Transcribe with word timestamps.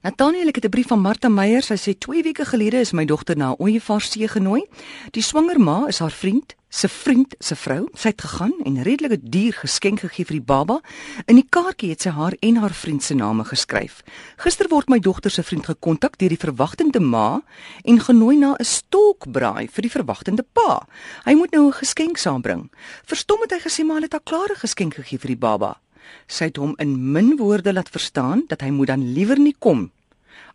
Nathaniel, 0.00 0.48
ek 0.48 0.54
het 0.54 0.64
'n 0.64 0.68
brief 0.68 0.86
van 0.86 1.00
Martha 1.00 1.28
Meyer. 1.28 1.62
Sy 1.62 1.76
sê 1.76 1.98
2 1.98 2.22
weke 2.22 2.44
gelede 2.44 2.80
is 2.80 2.92
my 2.92 3.04
dogter 3.04 3.36
na 3.36 3.54
Ooievaarsee 3.58 4.28
genooi. 4.28 4.64
Die 5.10 5.22
swanger 5.22 5.60
ma 5.60 5.86
is 5.88 5.98
haar 5.98 6.10
vriend, 6.10 6.54
se 6.68 6.88
vriend 6.88 7.34
se 7.38 7.56
vrou. 7.56 7.88
Sy 7.94 8.08
het 8.08 8.20
gegaan 8.20 8.54
en 8.64 8.82
redelike 8.82 9.18
duur 9.22 9.52
geskenk 9.52 10.00
gegee 10.00 10.24
vir 10.24 10.36
die 10.36 10.44
baba. 10.46 10.80
In 11.26 11.34
die 11.34 11.46
kaartjie 11.48 11.90
het 11.90 12.00
sy 12.00 12.08
haar 12.08 12.32
en 12.40 12.56
haar 12.56 12.72
vriend 12.72 13.02
se 13.02 13.14
name 13.14 13.44
geskryf. 13.44 14.02
Gister 14.36 14.68
word 14.68 14.88
my 14.88 14.98
dogter 14.98 15.30
se 15.30 15.42
vriend 15.42 15.66
gekontak 15.66 16.18
deur 16.18 16.28
die 16.28 16.46
verwagtende 16.46 17.00
ma 17.00 17.42
en 17.84 18.00
genooi 18.00 18.36
na 18.36 18.56
'n 18.58 18.64
stokbraai 18.64 19.68
vir 19.68 19.82
die 19.82 19.90
verwagtende 19.90 20.44
pa. 20.52 20.86
Hy 21.24 21.34
moet 21.34 21.50
nou 21.50 21.66
'n 21.66 21.72
geskenk 21.72 22.16
saambring. 22.16 22.70
Verstom 23.04 23.40
het 23.40 23.50
hy 23.50 23.58
gesê 23.58 23.84
maar 23.84 23.96
hy 23.96 24.02
het 24.02 24.14
al 24.14 24.20
klaar 24.24 24.50
'n 24.50 24.64
geskenk 24.64 24.94
gegee 24.94 25.18
vir 25.18 25.28
die 25.28 25.36
baba. 25.36 25.78
Sy 26.26 26.44
het 26.44 26.56
hom 26.56 26.74
in 26.78 27.12
min 27.12 27.36
woorde 27.36 27.72
laat 27.72 27.88
verstaan 27.88 28.44
dat 28.48 28.60
hy 28.60 28.70
moet 28.70 28.86
dan 28.86 29.12
liewer 29.12 29.38
nie 29.38 29.56
kom 29.58 29.90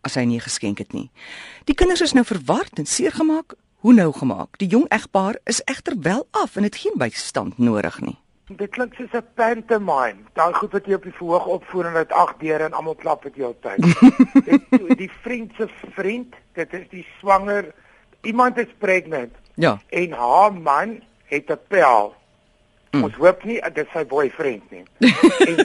as 0.06 0.14
hy 0.14 0.24
nie 0.28 0.40
geskenk 0.40 0.78
het 0.78 0.92
nie. 0.94 1.08
Die 1.66 1.74
kinders 1.74 2.04
is 2.04 2.14
nou 2.14 2.24
verward 2.26 2.78
en 2.78 2.86
seer 2.86 3.14
gemaak. 3.16 3.56
Hoe 3.84 3.94
nou 3.94 4.12
gemaak? 4.12 4.58
Die 4.58 4.68
jong 4.70 4.86
egpaar 4.94 5.38
is 5.44 5.62
egter 5.64 5.94
wel 6.02 6.26
af 6.30 6.56
en 6.56 6.66
het 6.66 6.76
geen 6.76 6.96
bystand 6.98 7.58
nodig 7.58 8.00
nie. 8.00 8.16
Dit 8.46 8.70
klink 8.70 8.94
soos 8.94 9.10
'n 9.12 9.26
pantomime. 9.34 10.22
Daai 10.34 10.54
goed 10.54 10.72
wat 10.72 10.86
jy 10.86 10.94
op 10.94 11.02
die 11.02 11.12
verhoog 11.12 11.46
opvoer 11.46 11.86
en 11.86 11.94
dit 11.94 12.12
ag 12.12 12.36
deur 12.38 12.60
en 12.60 12.72
almal 12.72 12.94
klap 12.94 13.22
dit 13.22 13.34
jou 13.36 13.54
tyd. 13.60 13.82
die, 14.46 14.96
die 14.96 15.10
vriend 15.22 15.52
se 15.58 15.68
vriend, 15.94 16.34
dit 16.54 16.72
is 16.72 16.88
die 16.90 17.06
swanger. 17.18 17.74
Iemand 18.22 18.58
is 18.58 18.70
pregnant. 18.78 19.34
Ja. 19.54 19.80
En 19.88 20.12
haar 20.12 20.52
man 20.52 21.02
het 21.24 21.50
'n 21.50 21.58
pel. 21.68 22.14
Mm. 22.96 23.04
Ons 23.04 23.16
hoop 23.20 23.44
nie 23.44 23.58
dit 23.78 23.92
sy 23.92 24.04
boyfriend 24.08 24.70
nie. 24.72 24.84
en 25.48 25.58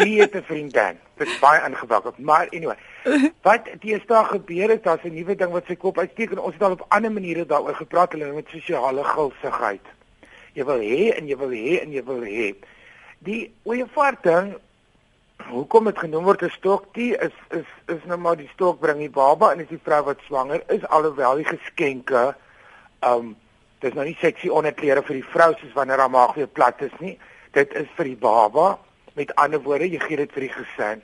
die 0.00 0.20
het 0.20 0.34
'n 0.36 0.42
vriendin. 0.48 0.98
Dit 1.20 1.28
is 1.28 1.38
baie 1.38 1.60
ingewikkeld, 1.68 2.18
maar 2.18 2.48
anyway. 2.56 2.76
Wat 3.46 3.68
daar 4.06 4.24
gebeur 4.24 4.70
is 4.70 4.82
daar's 4.82 5.04
'n 5.04 5.14
nuwe 5.14 5.36
ding 5.36 5.52
wat 5.52 5.66
sy 5.66 5.76
kop 5.76 5.98
uitsteek 5.98 6.30
en 6.30 6.38
ons 6.38 6.54
het 6.54 6.62
al 6.62 6.78
op 6.78 6.84
ander 6.88 7.12
maniere 7.12 7.46
daaroor 7.46 7.74
gepraat 7.74 8.12
hulle 8.12 8.32
met 8.32 8.48
sosiale 8.48 9.04
gulsigheid. 9.04 9.86
Jy 10.52 10.64
wil 10.64 10.80
hê 10.80 11.16
en 11.16 11.26
jy 11.26 11.36
wil 11.36 11.52
hê 11.52 11.80
en 11.82 11.92
jy 11.92 12.04
wil 12.04 12.22
hê. 12.24 12.54
Die 13.18 13.52
oeyevarting 13.64 14.56
hoekom 15.48 15.84
dit 15.84 15.98
genoem 15.98 16.24
word 16.24 16.42
'n 16.42 16.50
stoktie 16.50 17.16
is 17.16 17.36
is 17.50 17.68
is 17.86 18.04
nou 18.04 18.18
maar 18.18 18.36
die 18.36 18.50
stok 18.52 18.80
bring 18.80 18.98
die 18.98 19.10
baba 19.10 19.52
en 19.52 19.60
is 19.60 19.68
die 19.68 19.80
vrou 19.84 20.02
wat 20.04 20.18
swanger 20.26 20.62
is 20.68 20.86
alhoewel 20.86 21.36
die 21.36 21.44
geskenke 21.44 22.34
um 23.00 23.36
dis 23.80 23.94
nou 23.96 24.04
nie 24.04 24.16
seksie 24.20 24.52
onderklere 24.52 25.02
vir 25.02 25.20
die 25.20 25.28
vrou 25.32 25.52
soos 25.54 25.72
wanneer 25.74 25.98
haar 25.98 26.12
maag 26.12 26.34
weer 26.34 26.48
plat 26.48 26.82
is 26.82 26.96
nie. 27.00 27.18
Dit 27.52 27.74
is 27.74 27.88
vir 27.96 28.04
die 28.04 28.16
baba. 28.16 28.78
Met 29.14 29.34
ander 29.34 29.62
woorde, 29.62 29.88
jy 29.88 29.98
gee 29.98 30.16
dit 30.16 30.32
vir 30.32 30.46
die 30.46 30.54
gesin 30.54 31.02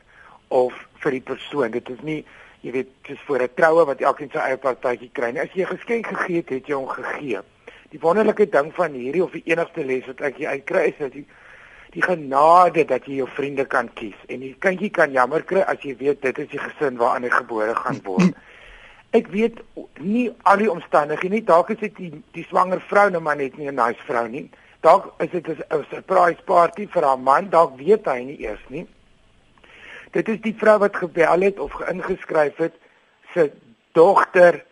of 0.48 0.74
vir 1.02 1.16
die 1.16 1.24
persoon. 1.32 1.70
Dit 1.70 1.88
is 1.91 2.02
nie 2.02 2.24
jy 2.66 2.72
weet 2.74 2.92
dis 3.06 3.20
vir 3.28 3.42
'n 3.42 3.54
troue 3.54 3.84
wat 3.86 4.00
elkeen 4.00 4.30
sy 4.30 4.38
eie 4.38 4.56
partytjie 4.56 5.10
kry 5.12 5.30
nie. 5.32 5.41
As 5.41 5.52
jy 5.54 5.62
'n 5.62 5.77
geskenk 5.77 6.06
gegee 6.06 6.36
het, 6.36 6.48
het 6.48 6.66
jy 6.66 6.74
hom 6.74 6.88
gegee. 6.88 7.41
Die 7.91 8.00
wonderlike 8.00 8.47
ding 8.50 8.72
van 8.74 8.92
hierdie 8.92 9.22
of 9.22 9.32
die 9.32 9.42
enigste 9.47 9.84
les 9.84 10.06
wat 10.06 10.20
ek 10.20 10.36
hier 10.36 10.48
uitkry 10.48 10.88
is 10.88 10.98
dat 10.98 11.14
jy 11.14 11.24
die 11.92 12.02
genade 12.02 12.84
dat 12.84 13.06
jy 13.06 13.14
jou 13.22 13.28
vriende 13.28 13.64
kan 13.64 13.88
kies 13.94 14.16
en 14.28 14.41
die 14.41 14.56
kindjie 14.58 14.91
kan 14.91 15.12
jammer 15.12 15.42
kry 15.42 15.60
as 15.60 15.80
jy 15.80 15.97
weet 15.97 16.20
dit 16.22 16.38
is 16.38 16.48
die 16.48 16.58
gesin 16.58 16.97
waaraan 16.97 17.22
hy 17.22 17.30
gebore 17.30 17.74
gaan 17.74 18.00
word. 18.04 18.34
Ek 19.17 19.28
weet 19.33 19.61
nie 20.03 20.27
al 20.45 20.61
die 20.61 20.70
omstandighede 20.70 21.34
nie. 21.34 21.45
Dalk 21.47 21.70
is 21.75 21.81
dit 21.81 21.97
die 21.97 22.12
die 22.36 22.45
swanger 22.48 22.83
vrou 22.91 23.09
nou 23.11 23.22
maar 23.22 23.36
net 23.36 23.56
nie 23.56 23.69
'n 23.70 23.75
nice 23.75 24.03
vrou 24.09 24.27
nie. 24.28 24.50
Dalk 24.81 25.14
is 25.25 25.31
dit 25.31 25.48
'n 25.48 25.84
surprise 25.91 26.42
party 26.45 26.86
vir 26.86 27.03
haar 27.03 27.19
man. 27.19 27.50
Dalk 27.50 27.77
weet 27.78 28.05
hy 28.06 28.20
nie 28.25 28.41
eers 28.41 28.64
nie. 28.69 28.87
Dit 30.12 30.28
is 30.28 30.41
die 30.41 30.55
vrou 30.55 30.78
wat 30.78 30.97
gebel 30.97 31.41
het 31.41 31.59
of 31.59 31.72
geïngeskryf 31.72 32.56
het 32.56 32.75
se 33.34 33.50
dogter 33.92 34.64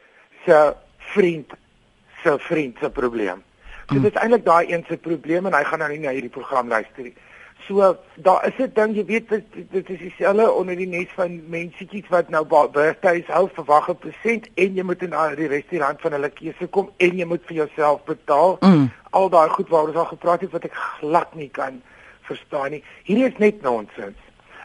se 0.45 0.75
vriend 0.99 1.53
se 2.23 2.39
vriend 2.39 2.77
se 2.81 2.91
probleem. 2.91 3.43
So 3.89 4.01
dit 4.01 4.15
is 4.15 4.21
eintlik 4.21 4.45
daai 4.45 4.73
een 4.73 4.85
se 4.89 4.97
probleem 4.97 5.47
en 5.47 5.55
hy 5.55 5.65
gaan 5.65 5.79
nou 5.79 5.91
nie 5.91 6.01
na 6.01 6.15
hierdie 6.17 6.33
program 6.33 6.69
luister 6.69 7.03
nie. 7.03 7.15
So 7.67 7.97
daar 8.15 8.47
is 8.47 8.59
'n 8.59 8.71
ding, 8.75 8.97
jy 8.97 9.05
weet 9.05 9.29
dit, 9.29 9.45
dit 9.71 9.91
is 9.91 9.99
dieselfde 9.99 10.53
onder 10.53 10.77
die 10.77 10.87
nes 10.87 11.09
van 11.15 11.49
mensetjies 11.49 12.09
wat 12.09 12.29
nou 12.29 12.45
birthdays 12.45 13.27
hou 13.27 13.49
verwag 13.53 13.89
'n 13.89 13.97
persent 13.97 14.49
en 14.55 14.75
jy 14.75 14.83
moet 14.83 15.03
in 15.03 15.15
die 15.37 15.47
restaurant 15.47 16.01
van 16.01 16.13
hulle 16.13 16.31
keuse 16.31 16.67
kom 16.67 16.91
en 16.97 17.17
jy 17.17 17.25
moet 17.25 17.43
vir 17.47 17.57
jouself 17.57 18.05
betaal. 18.05 18.57
Mm. 18.61 18.91
Al 19.11 19.29
daai 19.29 19.49
goed 19.49 19.69
waaroor 19.69 19.89
ons 19.89 19.97
al 19.97 20.05
gepraat 20.05 20.41
het 20.41 20.51
wat 20.51 20.65
ek 20.65 20.75
glad 20.75 21.35
nie 21.35 21.49
kan 21.49 21.83
verstaan 22.21 22.71
nie. 22.71 22.85
Hierdie 23.05 23.27
is 23.27 23.39
net 23.39 23.63
nonsens. 23.63 24.19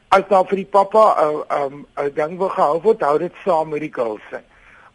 As 0.07 0.23
daar 0.27 0.45
vir 0.45 0.55
die 0.55 0.65
pappa 0.71 1.15
'n 1.15 1.43
uh, 1.51 1.63
um 1.63 1.85
'n 1.97 2.13
ding 2.13 2.37
wil 2.37 2.49
gehou 2.49 2.81
word, 2.81 3.01
hou 3.01 3.17
dit 3.17 3.33
saam 3.45 3.69
met 3.69 3.79
die 3.79 3.93
girls. 3.93 4.27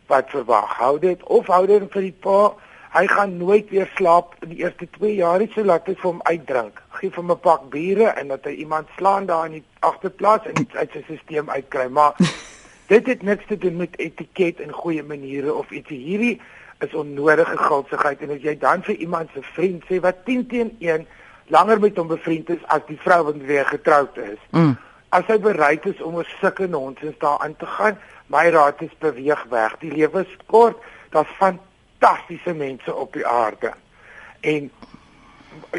Wat 0.07 0.31
verwag? 0.31 0.77
Hou 0.77 0.99
dit 0.99 1.23
of 1.23 1.47
hou 1.47 1.67
dit 1.67 1.93
vir 1.93 2.03
die 2.03 2.19
pa 2.21 2.55
Hy 2.95 3.07
gaan 3.11 3.37
nooit 3.37 3.71
weer 3.71 3.91
slaap 3.95 4.37
in 4.45 4.53
die 4.53 4.61
eerste 4.63 4.87
2 4.91 5.15
jaar 5.15 5.41
nie, 5.43 5.49
so 5.51 5.65
laat 5.67 5.87
dit 5.91 5.99
vir 5.99 6.11
hom 6.13 6.21
uitdrink. 6.23 6.84
Gee 7.05 7.13
vir 7.13 7.25
'n 7.25 7.41
pak 7.41 7.65
biere 7.71 8.07
en 8.17 8.29
dat 8.29 8.45
hy 8.45 8.51
iemand 8.65 8.89
slaan 8.97 9.27
daar 9.27 9.45
in 9.47 9.53
die 9.53 9.65
agterplaas 9.81 10.47
en 10.49 10.61
iets 10.61 10.75
uit 10.75 10.91
sy 10.93 11.03
stelsel 11.05 11.49
uitkry. 11.49 11.89
Maar 11.89 12.15
dit 12.93 13.07
het 13.07 13.23
niks 13.23 13.45
te 13.47 13.59
doen 13.59 13.77
met 13.77 13.99
etiket 13.99 14.61
en 14.61 14.73
goeie 14.73 15.03
maniere 15.03 15.55
of 15.55 15.71
iets. 15.71 15.89
Hierdie 15.89 16.41
is 16.79 16.95
onnodige 16.95 17.57
gulsigheid 17.57 18.23
en 18.23 18.31
as 18.31 18.41
jy 18.41 18.57
dan 18.59 18.83
vir 18.83 18.95
iemand 18.95 19.29
se 19.35 19.43
vriend 19.43 19.85
sê 19.85 20.01
wat 20.01 20.25
10 20.25 20.47
teen 20.47 20.73
1 20.79 21.07
langer 21.53 21.81
met 21.81 21.97
hom 21.97 22.09
bevriend 22.09 22.49
is 22.49 22.65
as 22.73 22.81
die 22.89 22.99
vrou 23.05 23.23
wat 23.25 23.37
weer 23.37 23.67
getroud 23.67 24.17
is. 24.17 24.41
Mm. 24.51 24.77
As 25.09 25.29
hy 25.29 25.39
bereid 25.39 25.85
is 25.87 26.01
om 26.01 26.17
oor 26.17 26.37
sulke 26.41 26.67
nonsens 26.67 27.19
daarin 27.19 27.57
te 27.57 27.67
gaan, 27.67 28.01
my 28.33 28.49
raad 28.49 28.81
is 28.81 28.97
beweeg 28.99 29.45
weg. 29.53 29.77
Die 29.85 29.93
lewe 29.93 30.25
is 30.25 30.37
kort. 30.47 30.81
Daar's 31.11 31.37
fantastiese 31.37 32.55
mense 32.55 32.95
op 32.95 33.13
die 33.13 33.27
aarde. 33.27 33.75
En 34.41 34.73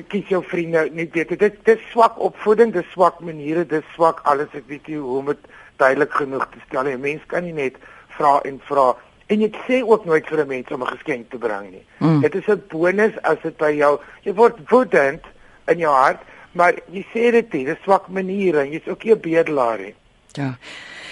kies 0.08 0.28
jou 0.28 0.44
vriende 0.44 0.90
nie 0.91 1.09
weet 1.13 1.30
dit 1.30 1.40
dit 1.40 1.68
is 1.68 1.91
swak 1.91 2.19
opvoeding, 2.19 2.74
dis 2.74 2.91
swak 2.91 3.19
maniere, 3.19 3.66
dis 3.66 3.86
swak 3.94 4.22
alles 4.24 4.53
ek 4.53 4.68
weet 4.68 4.88
nie 4.88 4.97
hoe 4.97 5.18
om 5.19 5.25
dit 5.25 5.47
duidelik 5.78 6.13
genoeg 6.13 6.47
te 6.52 6.59
stel. 6.68 6.88
'n 6.88 7.02
Mens 7.02 7.22
kan 7.28 7.44
nie 7.44 7.53
net 7.53 7.75
vra 8.18 8.40
en 8.46 8.59
vra 8.69 8.96
en 9.28 9.41
jy 9.41 9.50
sê 9.68 9.81
ook 9.84 10.06
nooit 10.06 10.28
vir 10.28 10.40
'n 10.41 10.47
mens 10.47 10.72
om 10.72 10.84
'n 10.84 10.96
geskenk 10.96 11.30
te 11.30 11.38
bring 11.38 11.72
nie. 11.72 11.85
Mm. 12.00 12.22
Dit 12.22 12.35
is 12.35 12.47
'n 12.47 12.64
bonus 12.69 13.14
as 13.24 13.38
dit 13.44 13.58
by 13.58 13.72
jou 13.72 14.00
jy 14.24 14.34
word 14.34 14.56
woedend 14.69 15.24
in 15.68 15.78
jou 15.78 15.94
hart, 15.94 16.22
maar 16.52 16.74
jy 16.91 17.06
sê 17.14 17.31
dit 17.31 17.53
nie, 17.53 17.66
dis 17.66 17.84
swak 17.84 18.08
maniere 18.08 18.62
en 18.62 18.72
jy's 18.72 18.88
ook 18.88 19.03
nie 19.03 19.14
'n 19.14 19.19
bedelaar 19.19 19.80
nie. 19.80 19.96
Ja. 20.34 20.58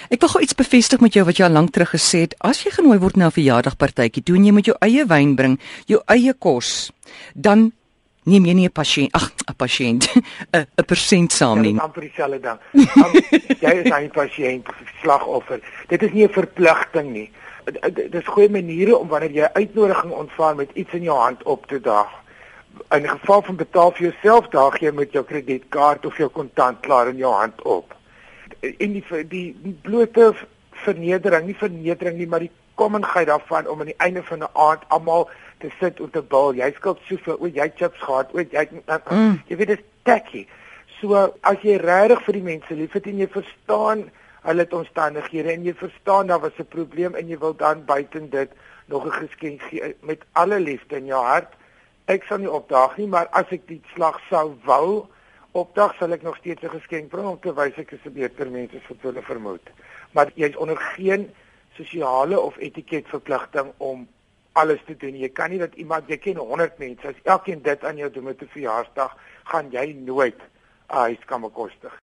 Ek 0.09 0.19
wil 0.19 0.29
gou 0.29 0.41
iets 0.41 0.55
bevestig 0.55 0.99
met 0.99 1.13
jou 1.13 1.25
wat 1.25 1.37
jy 1.37 1.45
al 1.45 1.51
lank 1.51 1.71
terug 1.71 1.89
gesê 1.89 2.19
het. 2.27 2.35
As 2.39 2.63
jy 2.63 2.71
genooi 2.71 2.99
word 2.99 3.15
na 3.15 3.25
'n 3.27 3.31
verjaardagpartytjie, 3.31 4.23
doen 4.23 4.45
jy 4.45 4.51
met 4.51 4.65
jou 4.65 4.75
eie 4.79 5.05
wyn 5.05 5.35
bring, 5.35 5.59
jou 5.85 6.01
eie 6.05 6.33
kos, 6.33 6.91
dan 7.33 7.71
neem 8.23 8.45
jy 8.45 8.53
nie 8.53 8.67
'n 8.67 8.71
pasiënt, 8.71 9.13
ag, 9.13 9.31
'n 9.49 9.55
pasiënt, 9.55 10.03
'n 10.53 10.65
'n 10.77 10.85
persent 10.85 11.31
saam 11.31 11.61
nie. 11.61 11.75
Is 11.75 11.79
amper 11.79 12.01
dieselfde 12.01 12.39
ding. 12.39 12.59
Jy 13.63 13.73
is 13.83 13.91
'n 13.91 14.09
pasiënt, 14.11 14.67
slagoffer. 15.01 15.59
Dit 15.87 16.03
is 16.03 16.11
nie 16.11 16.23
'n 16.23 16.29
verpligting 16.29 17.11
nie. 17.11 17.31
Dit 17.93 18.13
is 18.13 18.27
goeie 18.27 18.49
maniere 18.49 18.97
om 18.97 19.07
wanneer 19.07 19.31
jy 19.31 19.47
uitnodiging 19.53 20.11
ontvang 20.11 20.57
met 20.57 20.69
iets 20.73 20.93
in 20.93 21.03
jou 21.03 21.17
hand 21.17 21.43
op 21.43 21.65
te 21.67 21.79
daag. 21.79 22.11
In 22.91 23.07
geval 23.07 23.41
van 23.41 23.55
betaal 23.55 23.91
vir 23.91 24.11
jouself 24.11 24.49
daag 24.49 24.79
jy 24.79 24.91
met 24.91 25.11
jou 25.11 25.23
kredietkaart 25.23 26.05
of 26.05 26.17
jou 26.17 26.29
kontant 26.29 26.79
klaar 26.79 27.07
in 27.07 27.17
jou 27.17 27.33
hand 27.33 27.61
op 27.61 27.93
en 28.63 28.93
die 28.93 29.03
die 29.29 29.77
blote 29.81 30.33
vernedering, 30.83 31.47
nie 31.47 31.57
vernedering 31.57 32.17
nie, 32.17 32.27
maar 32.27 32.43
die 32.43 32.51
kommenheid 32.79 33.27
daarvan 33.27 33.67
om 33.69 33.79
aan 33.83 33.91
die 33.91 34.01
einde 34.01 34.23
van 34.23 34.39
'n 34.39 34.53
aand 34.53 34.83
almal 34.87 35.29
te 35.63 35.71
sit 35.79 36.01
om 36.03 36.11
te 36.11 36.21
bal. 36.33 36.57
Jy 36.59 36.69
skuld 36.77 36.99
soveel, 37.07 37.39
o, 37.39 37.47
jy 37.47 37.69
chips 37.79 38.01
gehad, 38.03 38.33
o, 38.35 38.43
jy 38.43 38.65
mm. 38.73 39.39
jy 39.47 39.59
weet 39.61 39.71
dit 39.73 39.79
is 39.79 39.87
tacky. 40.07 40.43
So 40.99 41.23
as 41.47 41.63
jy 41.63 41.77
regtig 41.81 42.21
vir 42.27 42.39
die 42.39 42.45
mense 42.49 42.77
liefhet 42.79 43.07
en 43.11 43.23
jy 43.23 43.29
verstaan 43.31 44.05
hulle 44.43 44.67
omstandighede 44.75 45.53
en 45.53 45.65
jy 45.67 45.73
verstaan 45.79 46.27
daar 46.27 46.43
was 46.43 46.59
'n 46.59 46.67
probleem 46.67 47.15
en 47.15 47.27
jy 47.27 47.37
wil 47.39 47.55
dan 47.55 47.85
buiten 47.85 48.29
dit 48.29 48.51
nog 48.87 49.05
'n 49.05 49.19
geskenk 49.23 49.61
gee 49.69 49.95
met 50.01 50.19
alle 50.33 50.59
liefde 50.59 50.97
in 50.97 51.05
jou 51.05 51.23
hart. 51.23 51.51
Ek 52.05 52.23
sal 52.23 52.37
nie 52.37 52.51
opdaag 52.51 52.97
nie, 52.97 53.07
maar 53.07 53.27
as 53.31 53.47
ek 53.51 53.67
die 53.67 53.81
slag 53.93 54.19
sou 54.29 54.55
wou, 54.65 55.07
opdag 55.51 55.95
sal 55.95 56.11
ek 56.11 56.23
nog 56.23 56.37
steeds 56.37 56.63
'n 56.63 56.79
geskenk 56.79 57.09
bring 57.09 57.27
om 57.27 57.39
te 57.39 57.53
wys 57.53 57.77
ek 57.77 57.91
is 57.91 58.05
'n 58.05 58.13
beter 58.13 58.49
mens 58.51 58.71
as 58.73 58.87
wat 58.89 59.01
hulle 59.01 59.21
vermoed. 59.21 59.69
Maar 60.11 60.31
jy's 60.35 60.55
onder 60.55 60.77
geen 60.77 61.31
sosiale 61.75 62.39
of 62.39 62.57
etiket 62.57 63.07
verpligting 63.07 63.71
om 63.77 64.07
alles 64.53 64.81
te 64.85 64.95
doen. 64.97 65.17
Jy 65.17 65.29
kan 65.29 65.49
nie 65.49 65.59
dat 65.61 65.75
iemand 65.75 66.09
jy 66.11 66.17
ken 66.17 66.37
100 66.37 66.77
mense 66.81 67.07
as 67.07 67.21
elkeen 67.23 67.61
dit 67.65 67.85
aan 67.85 67.97
jou 67.97 68.09
doen 68.11 68.23
met 68.23 68.41
'n 68.41 68.49
verjaarsdag, 68.55 69.17
gaan 69.43 69.71
jy 69.71 69.93
nooit 69.93 70.39
'n 70.39 70.95
huis 70.95 71.25
kan 71.25 71.41
bekostig. 71.41 72.01